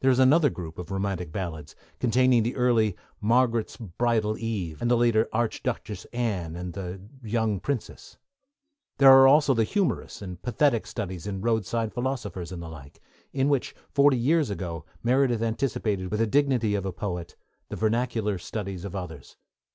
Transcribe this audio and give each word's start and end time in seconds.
There 0.00 0.10
is 0.10 0.18
another 0.18 0.50
group 0.50 0.78
of 0.78 0.90
romantic 0.90 1.32
ballads, 1.32 1.74
containing 2.00 2.42
the 2.42 2.54
early 2.54 2.94
Margaret's 3.18 3.78
Bridal 3.78 4.36
Eve, 4.36 4.82
and 4.82 4.90
the 4.90 4.94
later 4.94 5.26
Arch 5.32 5.62
duchess 5.62 6.04
Anne 6.12 6.54
and 6.54 6.74
The 6.74 7.00
Young 7.22 7.58
Princess. 7.58 8.18
There 8.98 9.10
are 9.10 9.26
also 9.26 9.54
the 9.54 9.64
humorous 9.64 10.20
and 10.20 10.42
pathetic 10.42 10.86
studies 10.86 11.26
in 11.26 11.40
Roadside 11.40 11.94
Philosophers 11.94 12.52
and 12.52 12.62
the 12.62 12.68
like, 12.68 13.00
in 13.32 13.48
which, 13.48 13.74
forty 13.90 14.18
years 14.18 14.50
ago, 14.50 14.84
Meredith 15.02 15.40
anticipated, 15.40 16.10
with 16.10 16.20
the 16.20 16.26
dignity 16.26 16.74
of 16.74 16.84
a 16.84 16.92
poet, 16.92 17.34
the 17.70 17.76
vernacular 17.76 18.36
studies 18.36 18.84
of 18.84 18.94
others. 18.94 19.38